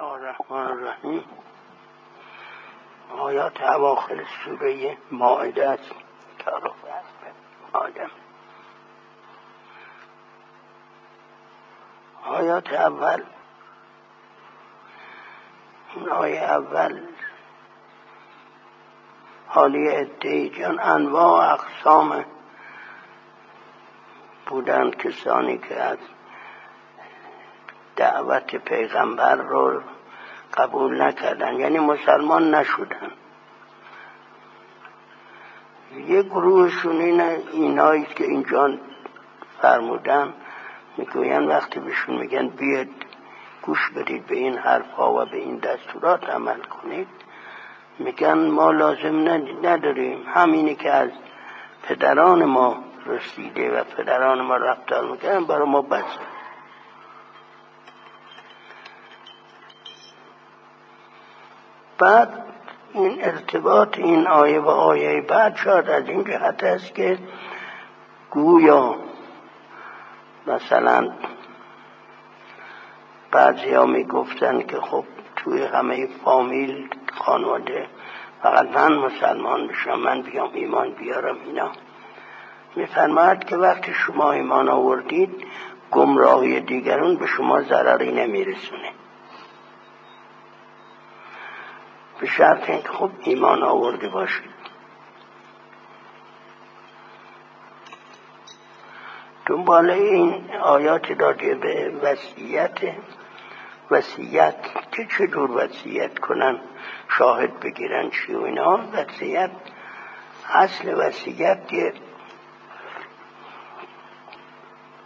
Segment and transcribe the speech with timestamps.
[0.00, 1.24] الرحمن الرحیم
[3.18, 5.90] آیات اواخر سوره ماعده است
[6.38, 6.72] تعارف
[7.72, 8.10] آدم؟
[12.24, 13.22] آیات اول
[15.94, 17.00] این آیه اول
[19.48, 22.24] حالی ادهی جان انواع اقسام
[24.46, 25.98] بودند کسانی که از
[28.02, 29.80] دعوت پیغمبر رو
[30.56, 31.54] قبول نکردن.
[31.54, 33.10] یعنی مسلمان نشدن.
[36.08, 37.20] یه گروهشون این
[37.52, 38.74] اینایی که اینجا
[39.62, 40.32] فرمودن
[40.96, 42.88] می‌گوین وقتی بهشون میگن بیاد
[43.62, 47.08] گوش بدید به این حرفها و به این دستورات عمل کنید
[47.98, 49.28] میگن ما لازم
[49.62, 50.26] نداریم.
[50.34, 51.10] همینی که از
[51.82, 56.31] پدران ما رسیده و پدران ما رفتار می‌کنن برای ما بسه
[62.02, 62.28] بعد
[62.92, 67.18] این ارتباط این آیه و آیه بعد شاید از این جهت است که
[68.30, 68.94] گویا
[70.46, 71.10] مثلا
[73.30, 75.04] بعضی ها می گفتن که خب
[75.36, 77.86] توی همه فامیل خانواده
[78.42, 81.70] فقط من مسلمان بشم من بیام ایمان بیارم اینا.
[82.76, 85.46] میفرماید که وقتی شما ایمان آوردید
[85.90, 89.01] گمراهی دیگرون به شما ضرری نمیرسونه.
[92.22, 94.50] به شرط اینکه خب ایمان آورده باشید
[99.46, 102.78] دنبال این آیات داده به وسیعت
[103.90, 104.56] وسیعت
[104.92, 106.58] که چطور وسیعت کنن
[107.18, 108.80] شاهد بگیرن چی و اینا.
[108.92, 109.50] وسیعت
[110.54, 111.92] اصل وسیعت یه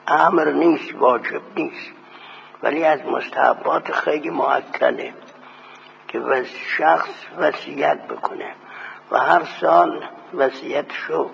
[0.06, 1.92] امر نیست واجب نیست.
[2.62, 5.14] ولی از مستحبات خیلی معکله
[6.08, 6.44] که
[6.78, 8.52] شخص وصیت بکنه
[9.10, 10.04] و هر سال
[10.34, 11.30] وصیتشو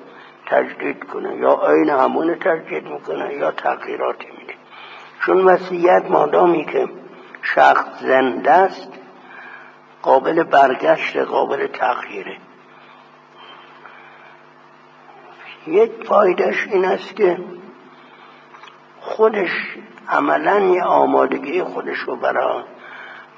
[0.47, 4.55] تجدید کنه یا عین همون تجدید می‌کنه یا تغییراتی میده.
[5.27, 6.89] چون وصیت مادامی که
[7.43, 8.89] شخص زنده است
[10.03, 12.37] قابل برگشت قابل تغییره.
[15.67, 17.39] یک فایدهش این است که
[19.01, 19.51] خودش
[20.09, 22.63] عملا یه آمادگی خودش رو برای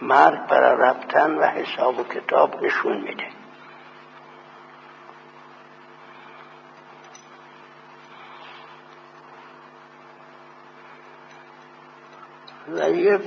[0.00, 3.26] مرگ برای رفتن و حساب و کتاب نشون میده.
[12.68, 13.20] و یه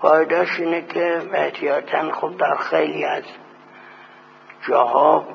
[0.00, 3.22] فایدهش اینه که احتیاطا خود در خیلی از
[4.68, 5.26] جاها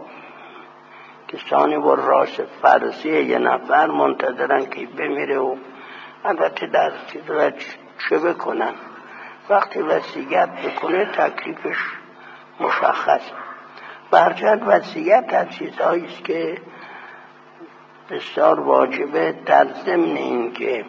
[1.28, 5.56] کسانی با راس فرضی یه نفر منتظرن که بمیره و
[6.26, 6.92] البته در
[8.10, 8.74] چه بکنن.
[9.50, 11.78] وقتی وسیعت بکنه تکلیفش
[12.60, 13.22] مشخص.
[14.12, 16.58] برجت وسیعت از چیزهایی است که
[18.10, 19.32] بسیار واجبه.
[19.46, 20.86] در ضمن این که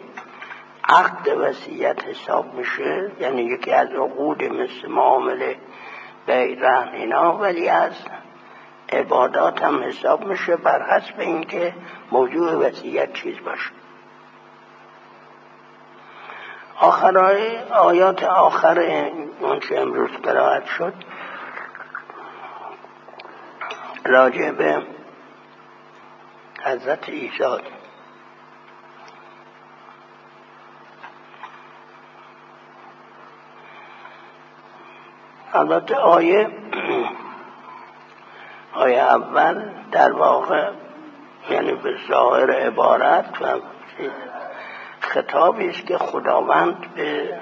[0.89, 5.55] عقد وسیعت حساب میشه یعنی یکی از عقود مثل معامله
[6.25, 7.93] به رهن اینا ولی از
[8.91, 11.73] عبادات هم حساب میشه بر حسب اینکه
[12.11, 13.71] موضوع وسیعت چیز باشه.
[16.79, 17.17] آخر
[17.71, 18.79] آیات آخر
[19.39, 20.93] اون که امروز قرائت شد
[24.05, 24.81] راجع به
[26.63, 27.43] حضرت عیسی.
[35.53, 36.49] البته آیه
[38.73, 40.71] آیه اول در واقع
[41.49, 43.45] یعنی به ظاهر عبارت و
[45.15, 47.39] خطابی است که خداوند به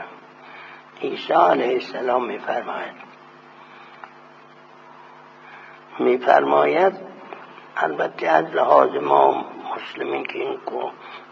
[1.01, 2.93] عیسی علیه السلام میفرماید.
[5.99, 6.93] میفرماید
[7.77, 9.45] البته از لحاظ ما
[9.75, 10.57] مسلمین که این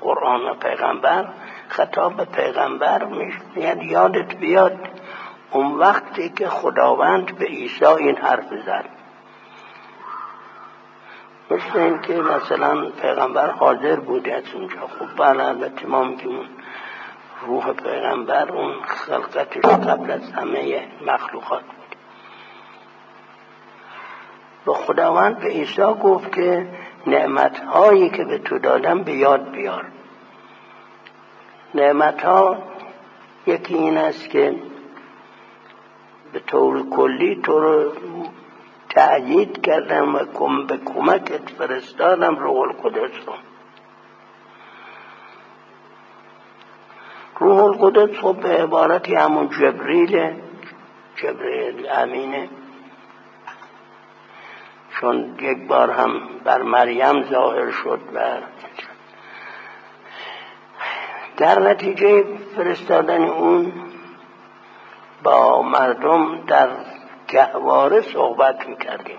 [0.01, 1.27] قرآن و پیغمبر
[1.67, 3.03] خطاب به پیغمبر
[3.55, 4.79] میاد یادت بیاد
[5.51, 9.00] اون وقتی که خداوند به عیسی این حرف زد.
[11.51, 14.87] مثل که مثلا پیغمبر حاضر بوده اونجا.
[14.99, 16.39] خب بله البته ما میگیم
[17.47, 21.95] روح پیغمبر اون خلقتش قبل از همه مخلوقات بود.
[24.65, 26.67] و خداوند به عیسی گفت که
[27.07, 29.85] نعمت هایی که به تو دادم به یاد بیار.
[31.75, 32.57] نعمت ها
[33.47, 34.55] یکی این است که
[36.33, 37.91] به طور کلی تو رو
[38.95, 43.33] تأیید کردم و کم به کمکت فرستادم روح القدس رو.
[47.39, 50.33] روح القدس خب به عبارتی همون جبریل
[51.15, 52.49] جبریل امینه.
[54.99, 58.19] چون یک بار هم بر مریم ظاهر شد و
[61.37, 62.23] در نتیجه
[62.55, 63.71] فرستادن اون
[65.23, 66.69] با مردم در
[67.31, 69.17] گهواره صحبت می‌کردیم.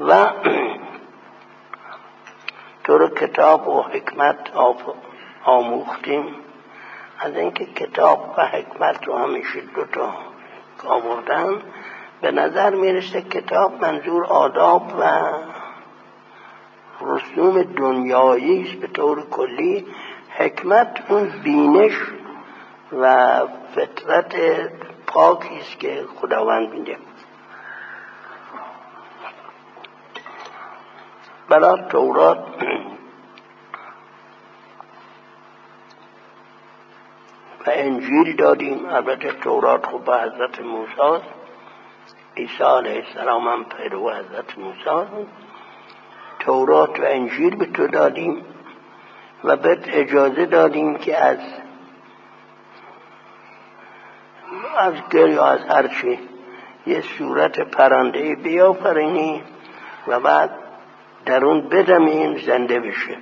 [0.00, 0.30] و
[2.84, 4.36] طور کتاب و حکمت
[5.44, 6.24] آموختیم.
[7.18, 10.12] از اینکه کتاب و حکمت رو همیشه دوتا
[10.86, 11.62] آوردن
[12.20, 15.32] به نظر می‌رسه کتاب منظور آداب و
[17.00, 18.80] رسوم دنیایی است.
[18.80, 19.86] به طور کلی
[20.38, 21.92] حکمت اون بینش
[22.92, 23.40] و
[23.74, 24.34] فطرت
[25.06, 26.96] پاکی است که خداوند میده.
[31.48, 32.38] برای تورات
[37.66, 38.86] و انجیل دادیم.
[38.88, 41.24] البته تورات خب به حضرت موسی
[42.36, 45.06] عیسی علیه السلام هم پیرو حضرت موسی
[46.38, 48.44] تورات و انجیل به تو دادیم
[49.44, 51.38] و بهت اجازه دادیم که از
[54.78, 56.18] از گل یا از هرچی
[56.86, 59.42] یه صورت پرنده بیافرینی
[60.06, 60.50] و بعد
[61.26, 63.16] در اون بدمیم زنده بشه.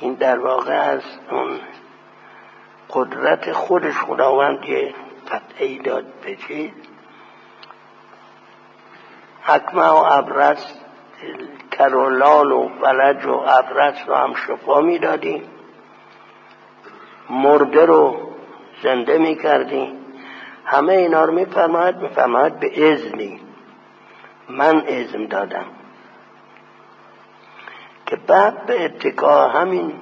[0.00, 1.60] این در واقع از اون
[2.90, 4.94] قدرت خودش خداوند یه
[5.30, 6.70] قطعی داد به چیز
[9.42, 10.66] حکمه و ابرس
[11.70, 15.42] کرولان و فلج و ابرس رو هم شفا می‌دادیم.
[17.30, 18.32] مرده رو
[18.82, 20.01] زنده می‌کردیم.
[20.64, 23.40] همه اینا رو میفرماید میفرماید به ازنی
[24.48, 25.64] من ازم دادم.
[28.06, 29.92] که بعد به اتکا همین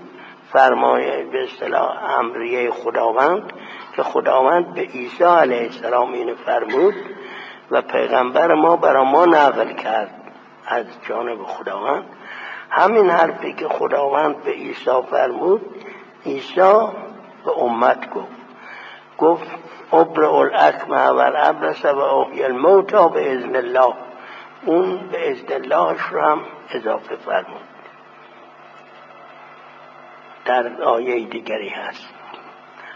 [0.53, 3.53] فرمایه به اصطلاح امریه خداوند
[3.97, 6.95] که خداوند به عیسی علیه السلام اینو فرمود
[7.71, 10.11] و پیغمبر ما برای ما نقل کرد
[10.67, 12.05] از جانب خداوند.
[12.71, 15.61] همین حرفی که خداوند به عیسی فرمود
[16.27, 16.89] عیسی
[17.45, 18.41] به امت گفت.
[19.19, 19.51] گفت
[19.93, 23.95] ابر الاکمه و الابرس و اوحی الموتا به ازن الله.
[24.65, 26.41] اون به ازن اللهش رو هم
[26.71, 27.61] اضافه فرمود.
[30.45, 32.09] در آیه دیگری هست.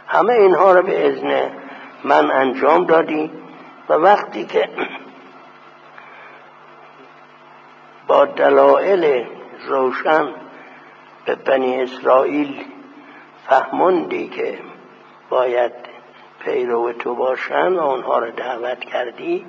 [0.09, 1.51] همه اینها رو به ازن
[2.05, 3.31] من انجام دادیم
[3.89, 4.69] و وقتی که
[8.07, 9.27] با دلایل
[9.67, 10.29] روشن
[11.25, 12.65] به بنی اسرائیل
[13.49, 14.59] فهموندی که
[15.31, 15.73] باید
[16.45, 19.47] پیرو تو باشن و اونها رو دعوت کردی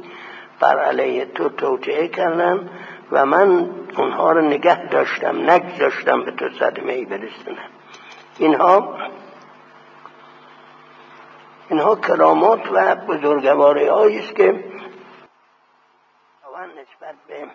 [0.59, 2.69] بر علیه تو توطعه کردن
[3.11, 7.69] و من اونها رو نگه داشتم نگذاشتم به تو صدمه ای برسونم.
[8.37, 8.97] اینها
[11.69, 14.63] اینها کرامات و بزرگواری است که
[16.95, 17.47] نسبت به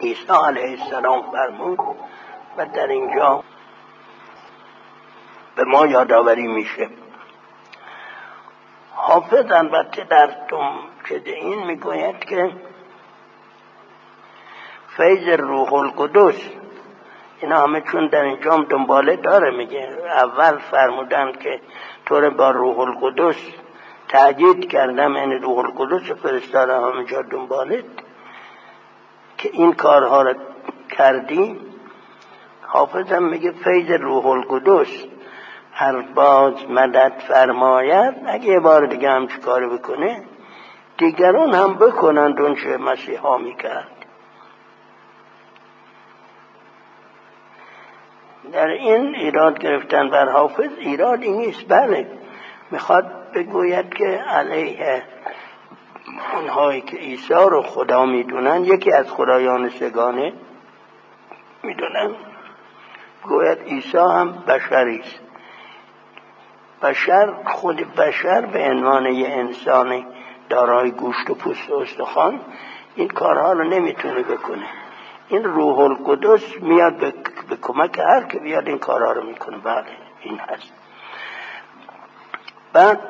[0.00, 1.78] عیسی علیه السلام فرمود
[2.56, 3.42] و در اینجا
[5.56, 6.88] به ما یادآوری میشه.
[9.16, 10.78] حافظ البته در توم
[11.08, 12.50] که این می‌گوید که
[14.96, 16.40] فیض روح القدس.
[17.40, 19.88] اینا همه چون در اینجا دنباله داره میگه.
[20.04, 21.60] اول فرمودن که
[22.06, 23.36] طور با روح القدس
[24.08, 27.84] تأکید کردم این روح القدس فرستادم همینجا دنباله
[29.38, 30.34] که این کارها رو
[30.90, 31.60] کردیم
[32.66, 35.15] حافظم میگه فیض روح القدس.
[35.78, 40.22] هر باز مدد فرماید اگه یه بار دیگه هم کار بکنه
[40.98, 43.90] دیگران هم بکنند اون چه مسیحا می‌کرد.
[48.52, 52.06] در این ایراد گرفتن بر حافظ ایرادی نیست بله.
[52.70, 55.02] می‌خواد بگوید که علیه
[56.34, 60.32] اونهایی که عیسی رو خدا می‌دونن یکی از خدایان سگانه
[61.62, 62.14] می‌دونن.
[63.22, 65.25] گوید عیسی هم بشری است.
[66.82, 70.06] بشر خود بشر به عنوان یه انسان
[70.48, 72.40] دارای گوشت و پوست و استخوان
[72.96, 74.66] این کارها رو نمی‌تونه بکنه.
[75.28, 77.14] این روح القدس میاد به,
[77.62, 79.58] کمک هر که بیاد این کارها رو می‌کنه.
[79.58, 79.84] بله
[80.20, 80.72] این هست.
[82.72, 83.00] بعد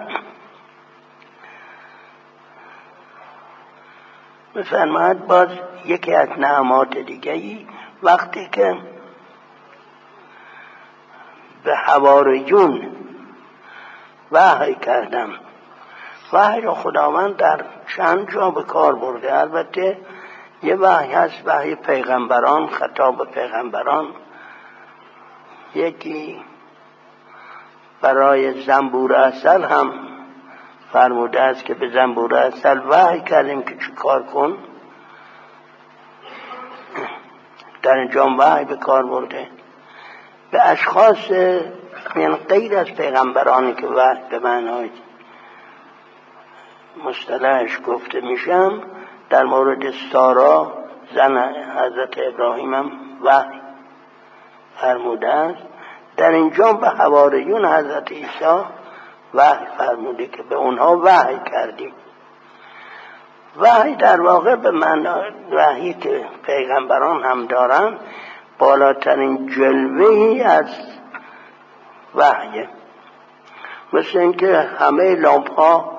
[4.54, 5.49] میفرماید باز
[5.85, 7.68] یکی از نعمات دیگری
[8.02, 8.76] وقتی که
[11.64, 13.05] به حواریون
[14.33, 15.30] وحی کردم.
[16.33, 17.64] وحی رو خداوند در
[17.97, 19.38] چند جا به کار برده.
[19.38, 19.99] البته
[20.62, 24.06] یه وحی هست وحی پیغمبران خطاب پیغمبران.
[25.75, 26.45] یکی
[28.00, 29.92] برای زنبور اصل هم
[30.92, 34.59] فرموده است که به زنبور اصل وحی کردیم که چی کار کن.
[37.83, 39.49] در انجام وحی به کار برده.
[40.50, 41.30] به اشخاص
[42.16, 44.90] یعنی غیر از پیغمبرانی که وحی به معنای
[47.04, 48.82] مصطلحش گفته میشم
[49.30, 50.72] در مورد سارا
[51.14, 51.38] زن
[51.76, 52.90] حضرت ابراهیم هم
[53.22, 53.60] وحی
[54.76, 55.62] فرموده است
[56.16, 58.64] در اینجا به حواریون حضرت عیسی
[59.34, 61.92] وحی فرموده که به اونها وحی کردیم.
[63.60, 65.06] وحی در واقع به من
[65.50, 67.96] وحی که پیغمبران هم دارن
[68.58, 70.66] بالاترین جلوه از
[72.16, 72.68] وحیه.
[73.92, 75.99] مثل اینکه همه لامپ ها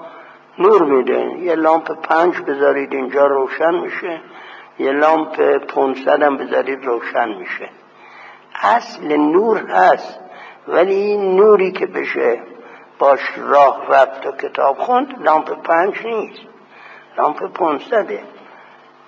[0.59, 1.19] نور میده.
[1.19, 4.21] یه لامپ پنج بذارید اینجا روشن میشه.
[4.79, 7.69] یه لامپ پونصد هم بذارید روشن میشه.
[8.63, 10.19] اصل نور هست
[10.67, 12.41] ولی این نوری که بشه
[13.00, 16.41] باش راه رفت و کتاب خوند لامپ پنج نیست.
[17.17, 18.19] لامپ پونصده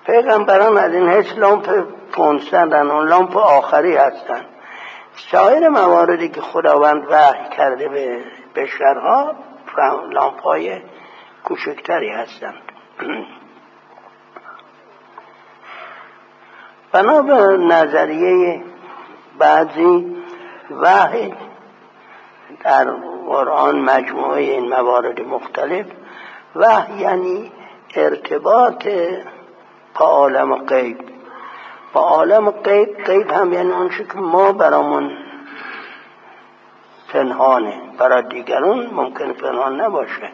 [0.06, 4.44] پیغمبران از این حیث لامپ پونصدن و لامپ آخری هستن.
[5.16, 8.24] سایر مواردی که خداوند وحی کرده به
[8.54, 9.34] بشرها
[10.10, 10.80] لامپ های
[11.44, 12.62] کوچکتری هستند.
[16.92, 18.62] بنا به نظریه
[19.38, 20.16] بعضی
[20.70, 21.34] وحی
[22.64, 22.90] در
[23.26, 25.86] قرآن مجموعه این موارد مختلف.
[26.56, 27.52] وحی یعنی
[27.94, 28.88] ارتباط
[29.94, 31.09] با عالم غیب.
[31.92, 35.10] با عالم غیب غیب هم یعنی اون که ما برامون
[37.12, 37.74] پنهانه.
[37.98, 40.30] برای دیگران ممکن پنهان نباشه.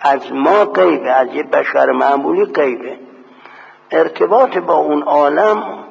[0.00, 2.98] از ما غیبه از یه بشر معمولی غیبه
[3.90, 5.84] ارتباط با اون عالم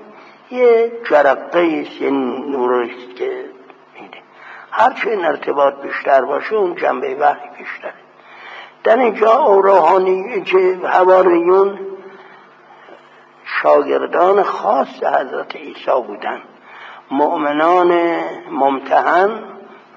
[0.52, 3.46] یه جرقه است یه نوریست که
[4.02, 4.18] میده.
[4.72, 7.94] هرچه این ارتباط بیشتر باشه اون جنبه وحی بیشتره.
[8.84, 10.46] در اینجا روحانی
[10.86, 11.80] هواریون
[13.64, 16.42] شاگردان خاص حضرت عیسی بودن
[17.12, 18.20] مؤمنان
[18.52, 19.44] ممتحن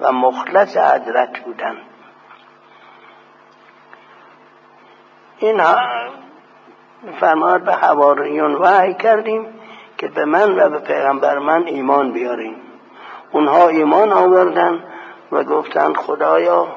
[0.01, 1.77] و مخلص حضرت بودن
[5.37, 5.61] این
[7.19, 9.45] فرماد به حواریون وحی کردیم
[9.97, 12.55] که به من و به پیغمبر من ایمان بیاریم.
[13.31, 14.83] اونها ایمان آوردن
[15.31, 16.67] و گفتن خدایا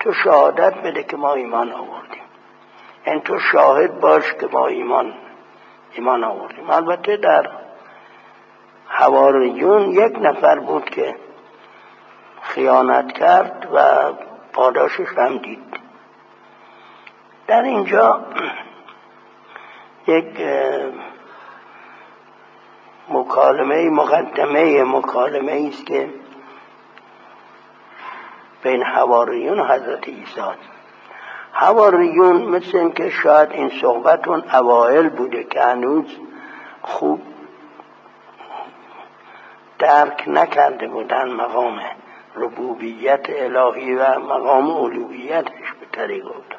[0.00, 2.22] تو شهادت بده که ما ایمان آوردیم.
[3.06, 5.12] این تو شاهد باش که ما ایمان
[5.94, 6.70] ایمان آوردیم.
[6.70, 7.50] البته در
[8.88, 11.14] حواریون یک نفر بود که
[12.42, 14.12] خیانت کرد و
[14.52, 15.78] پاداشش هم دید.
[17.46, 18.20] در اینجا
[20.06, 20.26] یک
[23.08, 26.08] مکالمه مقدمه مکالمه است که
[28.62, 30.40] بین حواریون حضرت عیسی
[31.56, 36.06] حواریون مثل اینکه شاید این صحبت اون اوائل بوده که هنوز
[36.82, 37.20] خوب
[39.78, 41.80] درک نکرده بودن مقام
[42.36, 46.54] ربوبیت الهی و مقام علویتش به طریق بود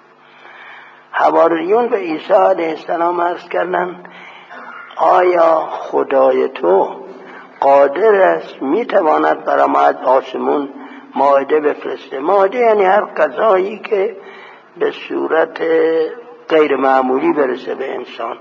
[1.12, 4.04] حواریون به عیسی علیه السلام عرض کردن
[4.98, 6.96] آیا خدای تو
[7.60, 10.70] قادر است می‌تواند برای ما از آسمون
[11.16, 14.18] ماعده بفرسته؟ ماعده یعنی هر غذایی که
[14.80, 15.62] به صورت
[16.50, 18.38] غیر معمولی برسه به انسان.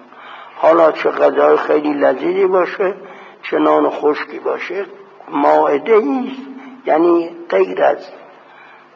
[0.56, 2.94] حالا چه غذای خیلی لذیذی باشه
[3.42, 4.86] چه نان خشکی باشه
[5.28, 6.42] ماعده ایست
[6.86, 7.98] یعنی غیر از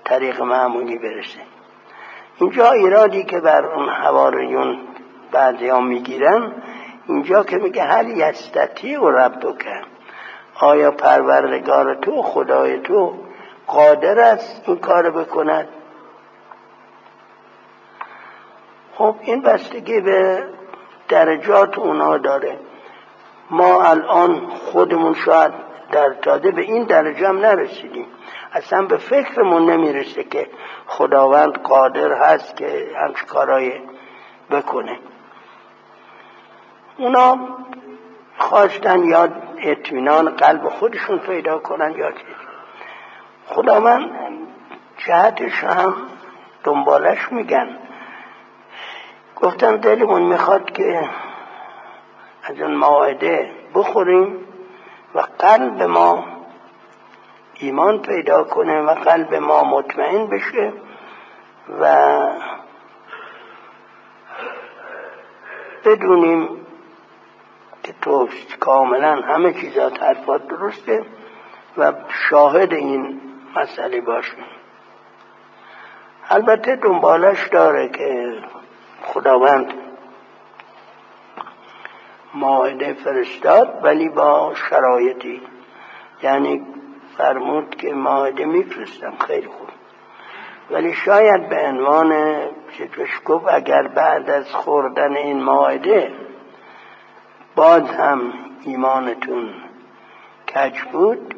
[0.04, 1.40] طریق معمولی برسه.
[2.40, 4.78] اینجا ایرادی که بر اون حواریون
[5.32, 6.52] بعضی ها می‌گیرن
[7.08, 9.86] اینجا که میگه هل یستتی و رب کرد
[10.60, 13.14] آیا پروردگار تو خدای تو
[13.66, 15.68] قادر است این کار بکند؟
[18.98, 20.44] خب این بستگی به
[21.08, 22.58] درجات اونا داره.
[23.50, 25.52] ما الان خودمون شاید
[25.92, 28.06] در تاده به این درجه هم نرسیدیم.
[28.52, 30.46] اصلا به فکرمون نمی‌رسه که
[30.86, 33.72] خداوند قادر هست که همچه کارای
[34.50, 34.98] بکنه.
[36.96, 37.38] اونا
[38.38, 39.28] خواستن یا
[39.58, 42.36] اطمینان قلب خودشون پیدا کنن یا چیز
[43.48, 44.10] خداوند
[45.06, 45.94] جهتش هم
[46.64, 47.68] دنبالش میگن.
[49.40, 51.08] گفتن دلمون می‌خواد که
[52.42, 54.36] از اون ماعده بخوریم
[55.14, 56.24] و قلب ما
[57.54, 60.72] ایمان پیدا کنه و قلب ما مطمئن بشه
[61.80, 62.18] و
[65.84, 66.48] بدونیم
[67.82, 68.58] که توست.
[68.60, 71.04] کاملا همه چیزات حرفات درسته
[71.78, 71.92] و
[72.30, 73.20] شاهد این
[73.56, 74.44] مسئله باشیم
[76.30, 78.04] البته دنبالش داره که
[79.08, 79.72] خداوند.
[82.34, 85.42] ماعده فرستاد ولی با شرایطی.
[86.22, 86.66] یعنی
[87.16, 89.68] فرمود که ماعده میفرستم خیلی خوب.
[90.70, 92.36] ولی شاید به عنوان
[92.78, 96.12] چطورش گفت اگر بعد از خوردن این ماعده
[97.54, 98.32] باز هم
[98.64, 99.54] ایمانتون
[100.54, 101.34] کج بود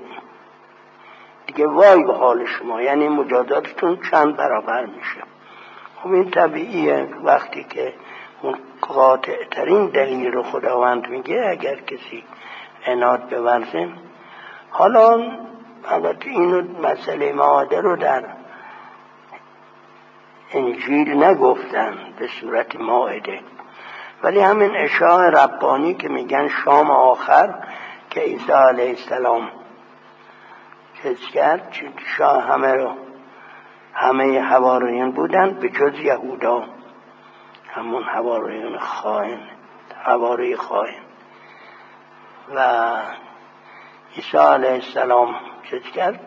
[1.46, 2.82] دیگه وای به حال شما.
[2.82, 5.29] یعنی مجاداتتون چند برابر میشه.
[6.02, 7.08] خب این طبیعیه.
[7.22, 7.94] وقتی که
[8.42, 12.24] اون قاطع ترین دلیل رو خداوند میگه اگر کسی
[12.86, 13.88] اناد بورزه
[14.70, 15.32] حالا
[15.88, 18.24] البته اینو مسئله ماده رو در
[20.52, 23.40] انجیل نگفتن به صورت ماعده.
[24.22, 27.54] ولی همین اشاع ربانی که میگن شام آخر
[28.10, 29.50] که عیسی علیه السلام
[31.02, 31.72] چیز کرد
[32.16, 33.09] شاه همه رو
[33.94, 36.64] همه هواریون بودن به جز یهودا.
[37.68, 39.40] همون هواریون خائن
[40.04, 41.02] هواری خائن.
[42.54, 42.90] و
[44.16, 45.34] عیسی علیه السلام
[45.70, 46.20] چیز کرد؟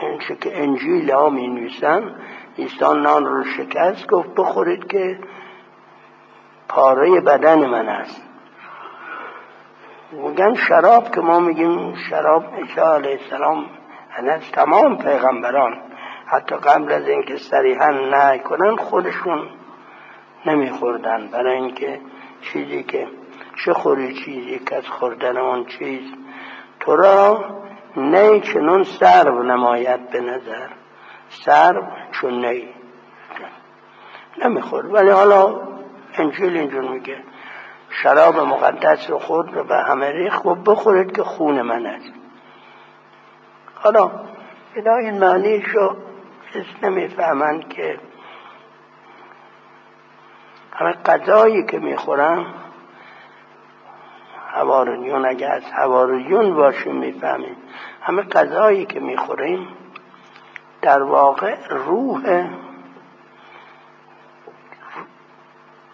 [0.00, 2.14] این که انجیل ها می نویسن
[2.58, 5.18] عیسی نان رو شکست گفت بخورید که
[6.68, 8.22] پاره بدن من است.
[10.12, 13.66] میگن شراب که ما میگیم شراب عیسی علیه السلام
[14.28, 15.76] از تمام پیغمبران
[16.26, 19.48] حتی قبل از اینکه صریحا نه کنن خودشون
[20.46, 21.26] نمیخوردن.
[21.26, 22.00] برای اینکه
[22.42, 23.08] چیزی که
[23.64, 26.02] چه خوری چیزی که از خوردن اون چیز.
[26.80, 27.44] تو را
[27.96, 30.68] نه چنون سرو نماید به نظر.
[31.44, 32.68] سرو چون نی.
[34.44, 34.94] نمی‌خورد.
[34.94, 35.60] ولی حالا
[36.14, 37.16] انجیل اینجور میگه.
[37.92, 42.12] شراب مقدس رو خود رو به همه ریخ و بخورید که خون من است.
[43.74, 44.10] حالا
[44.74, 45.96] اینا این معنیش رو
[46.82, 47.98] نمی‌فهمند که
[50.72, 52.46] همه قضایی که می‌خورن
[54.48, 57.56] هواریون اگه از هواریون باشیم می‌فهمیم.
[58.02, 59.68] همه غذایی که می‌خوریم
[60.82, 62.46] در واقع روح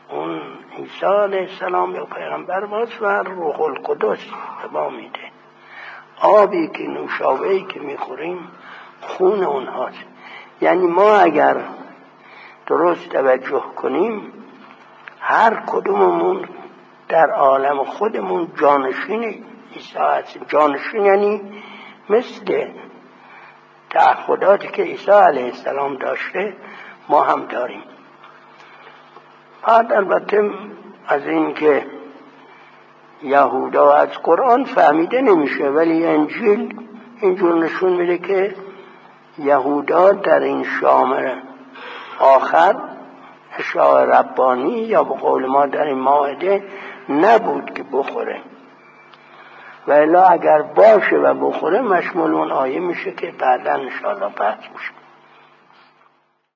[0.09, 0.43] اون
[1.07, 4.19] علیه السلام یا پیغمبر باز و روح القدس
[4.63, 5.31] به ما میده.
[6.21, 8.39] آبی که نوشابهی که می‌خوریم
[9.01, 10.05] خون اونهاست.
[10.61, 11.57] یعنی ما اگر
[12.67, 14.33] درست توجه کنیم
[15.21, 16.49] هر کدوممون
[17.09, 19.25] در عالم خودمون جانشین
[19.75, 21.41] عیسی هست جانشین یعنی
[22.09, 22.69] مثل
[23.91, 26.57] تعهداتی که عیسی علیه السلام داشته
[27.09, 27.83] ما هم داریم.
[29.67, 30.51] بعد البته
[31.09, 31.87] از اینکه
[33.23, 36.81] یهودا از قرآن فهمیده نمیشه ولی انجیل
[37.21, 38.55] اینجور نشون میده که
[39.39, 41.35] یهودا در این شامر
[42.19, 42.77] آخر
[43.59, 46.63] اشاع ربانی یا به قول ما در این ماعده
[47.09, 48.41] نبود که بخوره.
[49.87, 54.91] و الا اگر باشه و بخوره مشمول اون آیه میشه که بعدا انشاءالله بحث میشه.